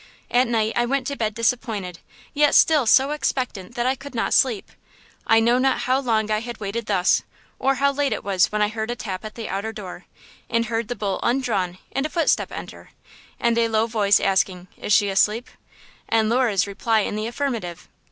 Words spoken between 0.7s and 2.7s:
I went to bed disappointed, yet